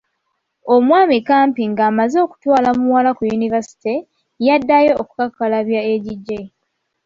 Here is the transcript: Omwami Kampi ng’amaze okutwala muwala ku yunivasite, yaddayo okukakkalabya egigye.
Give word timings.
Omwami 0.75 1.17
Kampi 1.27 1.61
ng’amaze 1.71 2.17
okutwala 2.25 2.69
muwala 2.79 3.09
ku 3.17 3.21
yunivasite, 3.29 3.93
yaddayo 4.45 4.93
okukakkalabya 5.01 5.81
egigye. 5.93 6.41